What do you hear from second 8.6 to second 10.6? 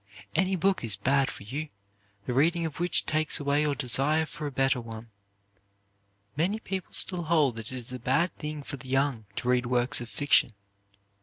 for the young to read works of fiction.